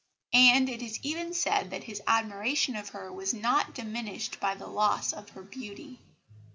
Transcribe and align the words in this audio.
And 0.33 0.67
it 0.67 0.81
is 0.81 0.97
even 1.03 1.31
said 1.31 1.69
that 1.69 1.83
his 1.83 2.01
admiration 2.07 2.75
of 2.75 2.89
her 2.89 3.13
was 3.13 3.35
not 3.35 3.75
diminished 3.75 4.39
by 4.39 4.55
the 4.55 4.65
loss 4.65 5.13
of 5.13 5.29
her 5.29 5.43
beauty. 5.43 5.99